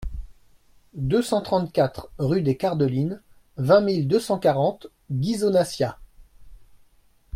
deux 0.95 1.21
cent 1.21 1.43
trente-quatre 1.43 2.11
rue 2.17 2.41
des 2.41 2.57
Cardelines, 2.57 3.21
vingt 3.57 3.81
mille 3.81 4.07
deux 4.07 4.19
cent 4.19 4.39
quarante 4.39 4.87
Ghisonaccia 5.11 5.99